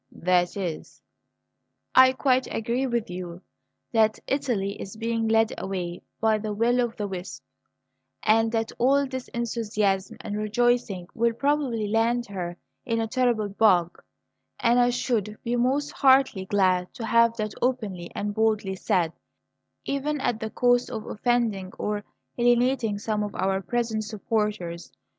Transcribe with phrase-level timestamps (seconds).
[0.13, 0.99] "That is"
[2.07, 3.43] "I quite agree with you
[3.91, 7.43] that Italy is being led away by a will o' the wisp
[8.23, 14.01] and that all this enthusiasm and rejoicing will probably land her in a terrible bog;
[14.59, 19.13] and I should be most heartily glad to have that openly and boldly said,
[19.85, 22.03] even at the cost of offending or
[22.39, 24.91] alienating some of our present supporters.